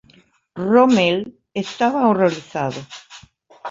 [0.69, 1.19] Rommel
[1.63, 2.81] estaba horrorizado.